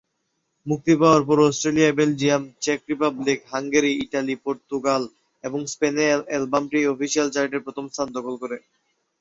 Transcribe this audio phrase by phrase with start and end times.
[0.67, 5.03] মুক্তি পাওয়ার পর অস্ট্রেলিয়া, বেলজিয়াম, চেক রিপাবলিক, হাঙ্গেরি, ইটালি, পর্তুগাল
[5.43, 8.57] এবং স্পেনে অ্যালবামটি অফিসিয়াল চার্টে প্রথম স্থান দখল করে।